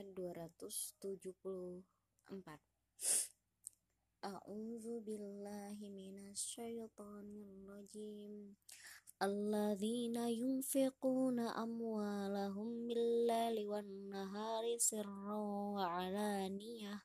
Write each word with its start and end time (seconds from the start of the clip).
ayat 0.00 0.56
274 0.56 1.84
A'udzu 4.24 5.04
billahi 5.04 5.92
minasyaitonir 5.92 7.52
rajim 7.68 8.56
Alladzina 9.20 10.32
yunfiquna 10.32 11.52
amwalahum 11.52 12.88
bil-laili 12.88 13.68
wan-nahari 13.68 14.80
sirran 14.80 15.76
wa 15.76 15.84
'alaniyah. 15.84 17.04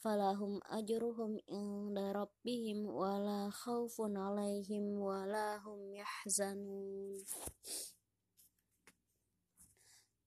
Falahum 0.00 0.64
ajruhum 0.72 1.36
inda 1.44 2.16
rabbihim 2.16 2.88
wala 2.88 3.52
khaufun 3.52 4.16
'alaihim 4.16 4.96
wala 4.96 5.60
hum 5.60 5.92
yahzanun 5.92 7.20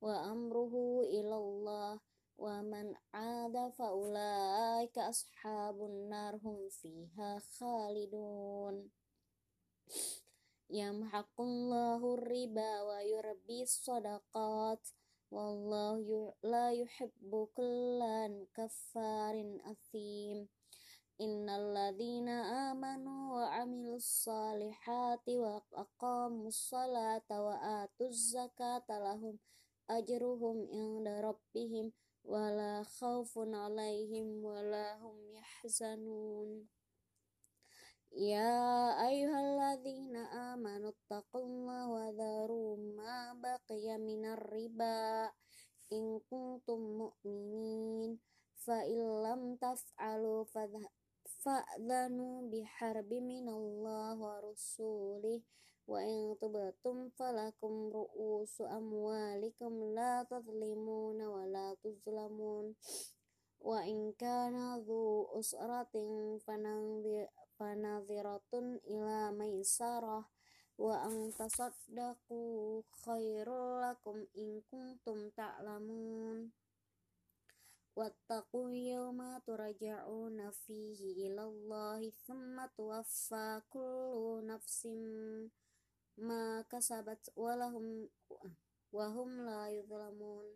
وأمره 0.00 0.74
إلى 1.00 1.36
الله 1.36 2.00
ومن 2.38 2.94
عاد 3.14 3.68
فأولئك 3.68 4.98
أصحاب 4.98 5.76
النار 5.84 6.36
هم 6.36 6.68
فيها 6.68 7.38
خالدون. 7.38 8.90
يمحق 10.70 11.40
الله 11.40 12.14
الربا 12.14 12.82
ويربي 12.82 13.62
الصدقات 13.62 14.88
والله 15.30 16.34
لا 16.42 16.72
يحب 16.72 17.48
كل 17.54 18.00
كفار 18.54 19.60
أثيم. 19.64 20.48
إن 21.20 21.48
الذين 21.48 22.28
آمنوا 22.72 23.34
وعملوا 23.34 23.96
الصالحات 23.96 25.28
وأقاموا 25.28 26.48
الصلاة 26.48 27.28
وآتوا 27.30 28.08
الزكاة 28.08 28.88
لهم 28.88 29.38
ajruhum 29.96 30.70
inda 30.70 31.18
rabbihim 31.18 31.90
wala 32.22 32.86
khaufun 32.86 33.50
alaihim 33.50 34.38
wala 34.38 34.94
hum 35.02 35.16
yahzanun. 35.34 36.70
Ya 38.10 38.50
ayyuhalladzina 39.06 40.54
amanu 40.54 40.90
taqullaha 41.06 41.86
wa 41.94 42.06
dharu 42.10 42.74
ma 42.98 43.34
baqiya 43.38 44.02
minar 44.02 44.42
riba 44.50 45.30
in 45.94 46.18
kuntum 46.26 47.06
mu'minin 47.06 48.18
fa 48.58 48.82
illam 48.82 49.54
taf'alu 49.62 50.42
fa'dhanu 51.42 52.50
biharbi 52.50 53.22
minallah 53.22 54.18
wa 54.18 54.42
rasulih 54.42 55.46
wa 55.90 55.98
in 56.06 56.38
tubtum 56.38 57.10
falakum 57.18 57.90
ru'usu 57.90 58.62
amwalikum 58.62 59.90
la 59.90 60.22
tadhlimuna 60.22 61.26
wa 61.26 61.42
la 61.50 61.74
tuzlamun. 61.82 62.78
Wa 63.58 63.82
in 63.82 64.14
kana 64.14 64.78
dhu 64.86 65.26
usratin 65.34 66.38
fanadhiratun 67.58 68.78
ila 68.86 69.34
maisarah. 69.34 70.22
Wa 70.78 71.10
an 71.10 71.34
tasaddaqu 71.34 72.38
khairul 73.02 73.82
lakum 73.82 74.22
in 74.38 74.62
kuntum 74.70 75.34
ta'lamun. 75.34 76.54
Wattaqu 77.98 78.70
yawma 78.70 79.42
fihi 80.62 81.26
ila 81.26 81.50
Allahi 81.50 82.14
thumma 82.24 82.70
tuwaffa 82.78 83.66
kullu 83.68 84.40
nafsin 84.46 85.50
ma 86.20 86.60
kasabat 86.68 87.20
walahum 87.32 88.08
wahum 88.92 89.30
la 89.48 89.72
yuzlamun. 89.72 90.46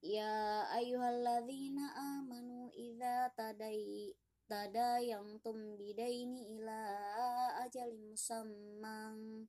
Ya 0.00 0.64
ayyuhalladzina 0.72 1.84
amanu 2.18 2.70
idza 2.72 3.28
tadai 3.36 4.16
tadayantum 4.48 5.76
bidaini 5.76 6.56
ila 6.56 6.80
ajalin 7.66 8.16
musamman 8.16 9.44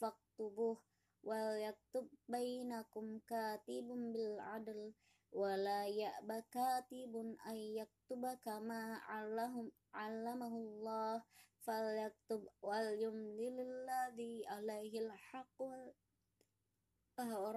faktubuh 0.00 0.80
wal 1.20 1.58
yaktub 1.60 2.08
bainakum 2.30 3.20
katibun 3.28 4.14
bil 4.14 4.40
adl 4.40 4.94
wala 5.34 5.84
ya'ba 5.84 6.40
katibun 6.48 7.36
ay 7.44 7.76
yaktuba 7.76 8.40
kama 8.40 9.02
'allahum 9.04 9.68
'allamahullah 9.92 11.20
falyaktub 11.64 12.42
wal 12.68 12.88
yumlil 13.02 13.58
ladzi 13.88 14.44
alaihi 14.56 14.98
al-haqqu 15.04 15.66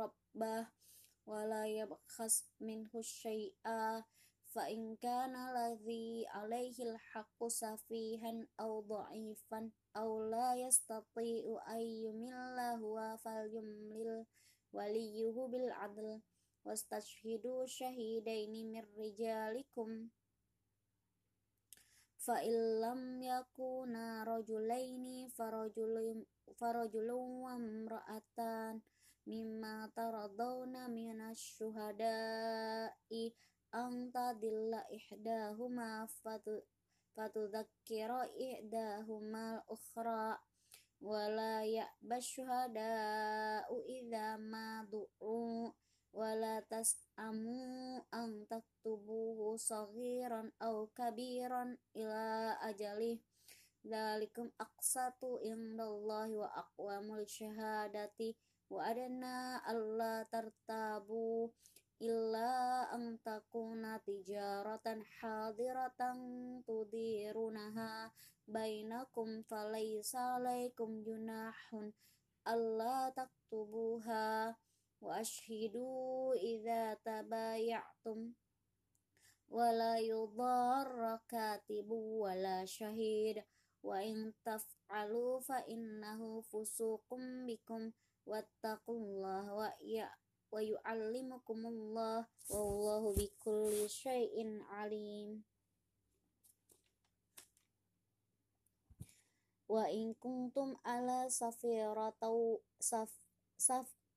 rabbah 0.01 0.65
wala 1.29 1.61
yabkhas 1.69 2.35
minhu 2.67 2.99
syai'a 3.03 4.01
fa 4.53 4.63
in 4.75 4.97
kana 4.97 5.53
ladzi 5.57 6.25
alaihi 6.39 6.89
al-haqqu 6.91 7.45
safihan 7.61 8.37
aw 8.63 8.81
dha'ifan 8.89 9.65
aw 10.01 10.09
la 10.33 10.47
yastati'u 10.63 11.53
ay 11.75 11.85
yumilla 12.03 12.67
huwa 12.81 13.07
falyumlil 13.23 14.25
waliyuhu 14.75 15.41
bil 15.51 15.69
'adl 15.71 16.07
wastashhidu 16.65 17.53
syahidaini 17.75 18.61
mir 18.71 18.85
rijalikum 18.97 20.09
fa 22.21 22.37
illam 22.45 23.17
yakuna 23.17 24.21
rajulaini 24.21 25.25
farajulun 25.33 26.21
farajulun 26.53 27.41
wa 27.41 27.57
imra'atan 27.57 28.77
mimma 29.25 29.89
taradawna 29.97 30.85
minasy 30.85 31.57
syuhada'i 31.57 33.33
an 33.73 34.13
tadilla 34.13 34.85
ihdahuma 34.93 36.05
fatu 36.21 36.61
fatudzakkira 37.17 38.29
ihdahuma 38.37 39.57
al-ukhra 39.65 40.37
wala 41.01 41.65
ya'ba 41.65 42.17
syuhada'u 42.21 43.75
idza 43.97 44.37
ma 44.37 44.85
du'u 44.85 45.73
wala 46.11 46.59
tas'amu 46.67 48.03
an 48.11 48.45
taktubuhu 48.51 49.55
saghiran 49.55 50.51
aw 50.59 50.87
kabiran 50.91 51.79
ila 51.95 52.55
ajalih 52.67 53.19
Dalikum 53.81 54.53
aqsatu 54.61 55.41
indallahi 55.41 56.37
wa 56.37 56.53
aqwamul 56.53 57.25
syahadati 57.25 58.37
wa 58.69 58.85
adana 58.85 59.57
alla 59.65 60.21
tartabu 60.29 61.49
illa 61.97 62.85
an 62.93 63.17
takuna 63.25 63.97
tijaratan 64.05 65.01
hadiratan 65.17 66.17
tudirunaha. 66.61 68.13
Bainakum 68.45 69.41
falaysa 69.49 70.37
alaikum 70.37 71.01
junahun 71.01 71.89
alla 72.45 73.09
taktubuha 73.17 74.53
ashhidu 75.09 76.37
idza 76.37 76.95
tabayatum 77.01 78.37
wala 79.49 79.97
yudarra 79.97 81.17
katibu 81.25 82.21
wala 82.21 82.61
syahid 82.69 83.41
wa 83.81 83.97
in 84.05 84.29
taf'alu 84.45 85.41
fa 85.41 85.65
innahu 85.65 86.45
fusuqum 86.45 87.49
bikum 87.49 87.89
wattaqullaha 88.29 89.51
wa 89.57 89.69
ya 89.81 90.05
wa 90.53 90.61
yu'allimukumullah 90.61 92.29
wallahu 92.53 93.17
bikulli 93.17 93.89
syai'in 93.89 94.61
alim 94.69 95.41
wa 99.71 99.87
in 99.89 100.13
kuntum 100.19 100.75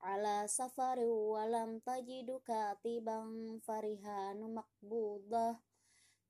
ala 0.04 0.44
safari 0.44 1.08
walam 1.08 1.80
tajidu 1.80 2.44
katiban 2.44 3.56
farihanu 3.64 4.52
maqbudah 4.52 5.56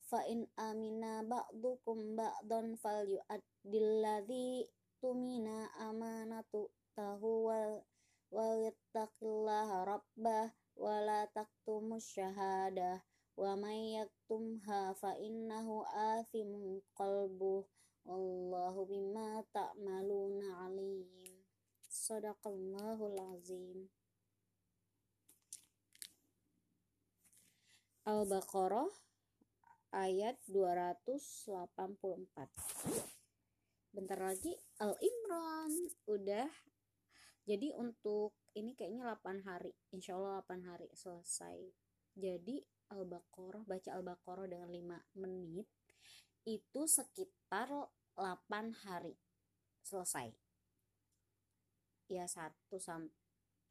fa 0.06 0.21
in 0.31 0.47
amina 0.55 1.26
ba'dukum 1.26 2.15
ba'dan 2.15 2.79
falyu'addil 2.79 3.91
ladzi 3.99 4.71
tumina 5.03 5.67
amanatu 5.82 6.71
tahu 6.94 7.50
wal 7.50 7.82
wal 8.31 8.55
yattaqillaha 8.62 9.82
rabbah 9.91 10.55
wala 10.79 11.27
taktumus 11.35 12.06
syahadah 12.15 13.03
wa 13.35 13.59
may 13.59 13.99
yaktumha 13.99 14.94
fa 14.94 15.19
innahu 15.19 15.82
athimun 15.91 16.79
qalbuh. 16.94 17.67
Wallahu 18.05 18.85
bima 18.85 19.41
ta'maluna 19.49 20.69
alim 20.69 21.09
sadaqallahul 22.05 23.17
azim 23.33 23.89
Al-Baqarah 28.05 28.93
ayat 29.97 30.37
284 30.53 31.65
bentar 33.97 34.21
lagi 34.21 34.53
Al-Imran. 34.85 35.73
Udah. 36.05 36.51
Jadi 37.49 37.73
untuk 37.73 38.37
ini 38.53 38.77
kayaknya 38.77 39.17
8 39.17 39.41
hari. 39.49 39.73
Insya 39.97 40.21
Allah 40.21 40.45
8 40.45 40.69
hari 40.69 40.93
selesai. 40.93 41.56
Jadi 42.12 42.61
Al-Baqarah, 42.93 43.65
baca 43.65 43.91
Al-Baqarah 43.97 44.45
dengan 44.45 44.69
5 44.69 45.25
menit 45.25 45.65
itu 46.45 46.85
sekitar 46.85 47.73
8 48.12 48.85
hari. 48.85 49.17
Selesai. 49.81 50.45
Ya 52.09 52.29
1 52.29 52.53
sampai 52.77 53.12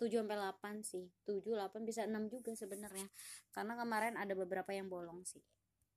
7 0.02 0.20
sampai 0.26 0.36
8 0.36 0.84
sih. 0.84 1.06
7 1.24 1.56
8 1.56 1.88
bisa 1.88 2.04
6 2.04 2.28
juga 2.28 2.52
sebenarnya. 2.58 3.08
Karena 3.54 3.78
kemarin 3.80 4.20
ada 4.20 4.34
beberapa 4.36 4.74
yang 4.76 4.92
bolong 4.92 5.24
sih. 5.24 5.40